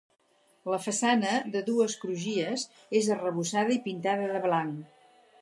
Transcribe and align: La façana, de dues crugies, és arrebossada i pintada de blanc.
La 0.73 0.77
façana, 0.85 1.33
de 1.55 1.61
dues 1.67 1.97
crugies, 2.05 2.65
és 3.01 3.11
arrebossada 3.17 3.77
i 3.77 3.79
pintada 3.87 4.33
de 4.35 4.43
blanc. 4.49 5.01